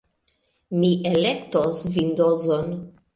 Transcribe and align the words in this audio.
Mi 0.83 0.87
elektos 1.09 1.83
Vindozon. 1.99 2.73